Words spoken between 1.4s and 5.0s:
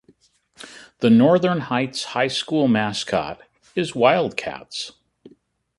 Heights High School mascot is Wildcats.